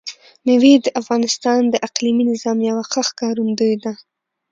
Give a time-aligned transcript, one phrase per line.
[0.45, 3.93] مېوې د افغانستان د اقلیمي نظام یوه ښه ښکارندوی ده.